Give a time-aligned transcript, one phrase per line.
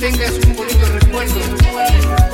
[0.00, 2.29] tengas un bonito recuerdo.